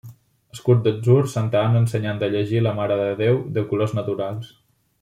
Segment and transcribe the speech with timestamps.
[0.53, 4.51] Escut d'atzur, Santa Anna ensenyant de llegir la Mare de Déu, de colors naturals.